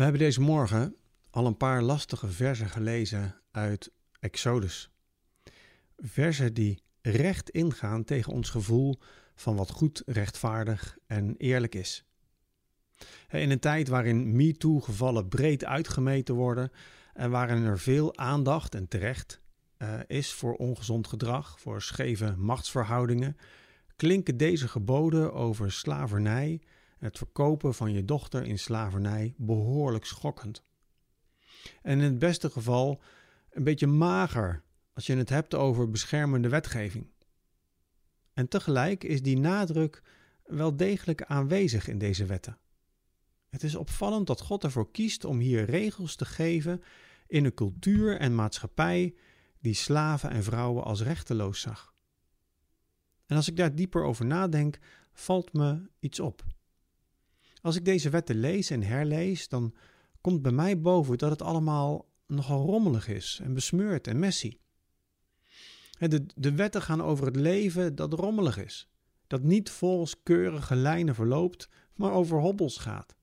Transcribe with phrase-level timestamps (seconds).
[0.00, 0.96] We hebben deze morgen
[1.30, 4.90] al een paar lastige versen gelezen uit Exodus.
[5.96, 8.98] Versen die recht ingaan tegen ons gevoel
[9.34, 12.04] van wat goed, rechtvaardig en eerlijk is.
[13.28, 16.70] In een tijd waarin MeToo-gevallen breed uitgemeten worden
[17.12, 19.40] en waarin er veel aandacht en terecht
[19.78, 23.36] uh, is voor ongezond gedrag, voor scheve machtsverhoudingen,
[23.96, 26.60] klinken deze geboden over slavernij
[27.00, 30.64] het verkopen van je dochter in slavernij behoorlijk schokkend.
[31.82, 33.02] En in het beste geval
[33.50, 34.62] een beetje mager
[34.92, 37.06] als je het hebt over beschermende wetgeving.
[38.32, 40.02] En tegelijk is die nadruk
[40.44, 42.58] wel degelijk aanwezig in deze wetten.
[43.48, 46.82] Het is opvallend dat God ervoor kiest om hier regels te geven
[47.26, 49.14] in een cultuur en maatschappij
[49.58, 51.94] die slaven en vrouwen als rechteloos zag.
[53.26, 54.78] En als ik daar dieper over nadenk,
[55.12, 56.44] valt me iets op.
[57.62, 59.74] Als ik deze wetten lees en herlees, dan
[60.20, 64.58] komt bij mij boven dat het allemaal nogal rommelig is en besmeurd en messy.
[65.98, 68.88] De, de wetten gaan over het leven dat rommelig is,
[69.26, 73.16] dat niet volgens keurige lijnen verloopt, maar over hobbels gaat.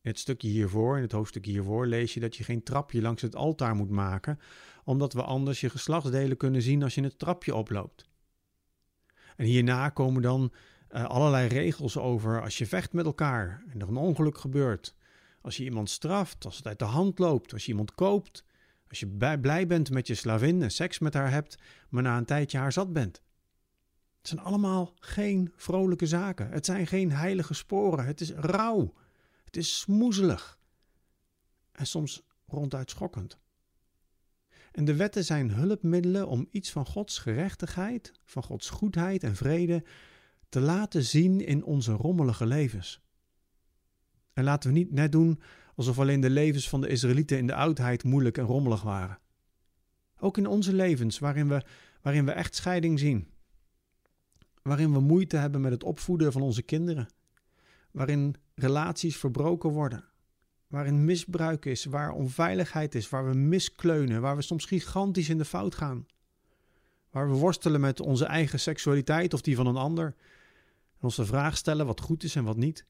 [0.00, 3.22] In het stukje hiervoor, in het hoofdstuk hiervoor, lees je dat je geen trapje langs
[3.22, 4.38] het altaar moet maken,
[4.84, 8.08] omdat we anders je geslachtsdelen kunnen zien als je het trapje oploopt.
[9.36, 10.52] En hierna komen dan
[10.90, 14.94] uh, allerlei regels over als je vecht met elkaar en er een ongeluk gebeurt.
[15.40, 18.44] Als je iemand straft, als het uit de hand loopt, als je iemand koopt.
[18.88, 22.24] Als je blij bent met je slavin en seks met haar hebt, maar na een
[22.24, 23.22] tijdje haar zat bent.
[24.18, 26.50] Het zijn allemaal geen vrolijke zaken.
[26.50, 28.04] Het zijn geen heilige sporen.
[28.04, 28.94] Het is rauw.
[29.44, 30.58] Het is smoezelig.
[31.72, 33.38] En soms ronduit schokkend.
[34.72, 39.84] En de wetten zijn hulpmiddelen om iets van Gods gerechtigheid, van Gods goedheid en vrede
[40.48, 43.00] te laten zien in onze rommelige levens.
[44.32, 45.40] En laten we niet net doen
[45.74, 49.18] alsof alleen de levens van de Israëlieten in de oudheid moeilijk en rommelig waren.
[50.20, 51.62] Ook in onze levens, waarin we,
[52.02, 53.28] waarin we echt scheiding zien,
[54.62, 57.08] waarin we moeite hebben met het opvoeden van onze kinderen,
[57.90, 60.04] waarin relaties verbroken worden,
[60.66, 65.44] waarin misbruik is, waar onveiligheid is, waar we miskleunen, waar we soms gigantisch in de
[65.44, 66.06] fout gaan,
[67.10, 70.14] waar we worstelen met onze eigen seksualiteit of die van een ander,
[70.98, 72.86] en ons de vraag stellen wat goed is en wat niet.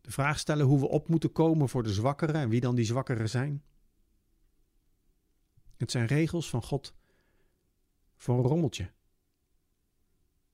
[0.00, 2.84] De vraag stellen hoe we op moeten komen voor de zwakkeren en wie dan die
[2.84, 3.62] zwakkeren zijn.
[5.76, 6.94] Het zijn regels van God
[8.16, 8.92] voor een rommeltje.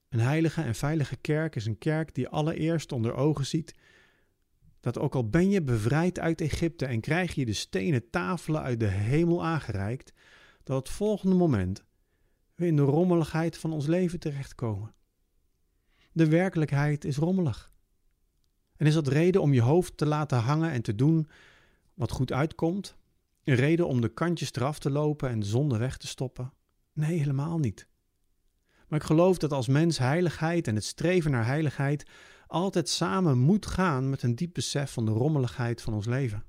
[0.08, 3.74] Een heilige en veilige kerk is een kerk die allereerst onder ogen ziet
[4.80, 8.80] dat ook al ben je bevrijd uit Egypte en krijg je de stenen tafelen uit
[8.80, 10.12] de hemel aangereikt,
[10.62, 11.84] dat het volgende moment
[12.54, 14.94] we in de rommeligheid van ons leven terechtkomen.
[16.18, 17.72] De werkelijkheid is rommelig.
[18.76, 21.28] En is dat reden om je hoofd te laten hangen en te doen
[21.94, 22.96] wat goed uitkomt?
[23.44, 26.52] Een reden om de kantjes eraf te lopen en de zonde weg te stoppen?
[26.92, 27.88] Nee, helemaal niet.
[28.88, 32.10] Maar ik geloof dat als mens heiligheid en het streven naar heiligheid
[32.46, 36.44] altijd samen moet gaan met een diep besef van de rommeligheid van ons leven.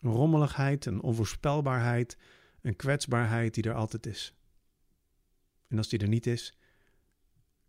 [0.00, 2.16] Een rommeligheid, een onvoorspelbaarheid,
[2.60, 4.34] een kwetsbaarheid die er altijd is.
[5.68, 6.56] En als die er niet is,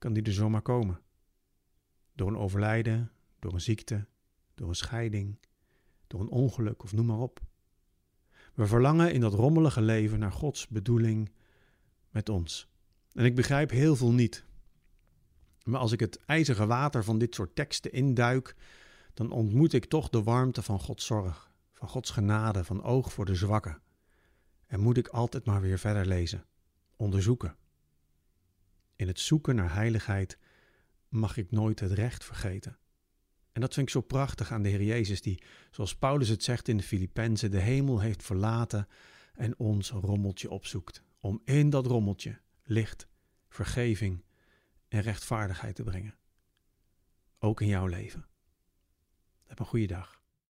[0.06, 1.00] kan die er zomaar komen.
[2.14, 4.06] Door een overlijden, door een ziekte,
[4.56, 5.40] door een scheiding,
[6.08, 7.42] door een ongeluk of noem maar op.
[8.54, 11.32] We verlangen in dat rommelige leven naar Gods bedoeling
[12.10, 12.68] met ons.
[13.12, 14.46] En ik begrijp heel veel niet.
[15.64, 18.56] Maar als ik het ijzige water van dit soort teksten induik,
[19.14, 23.26] dan ontmoet ik toch de warmte van Gods zorg, van Gods genade, van oog voor
[23.26, 23.82] de zwakken.
[24.68, 26.46] En moet ik altijd maar weer verder lezen,
[26.96, 27.56] onderzoeken.
[28.96, 30.38] In het zoeken naar heiligheid
[31.10, 32.78] mag ik nooit het recht vergeten.
[33.52, 36.68] En dat vind ik zo prachtig aan de Heer Jezus, die, zoals Paulus het zegt
[36.68, 38.88] in de Filippenzen, de hemel heeft verlaten
[39.34, 41.04] en ons rommeltje opzoekt.
[41.20, 43.08] Om in dat rommeltje licht,
[43.50, 44.24] vergeving
[44.88, 46.18] en rechtvaardigheid te brengen.
[47.40, 48.26] Ook in jouw leven.
[49.44, 50.24] Heb een goede dag.